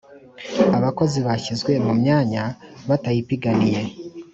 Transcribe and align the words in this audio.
Abakozi 0.77 1.17
bashyizwe 1.27 1.71
mu 1.85 1.93
myanya 2.01 2.43
batayipiganiye. 2.87 3.81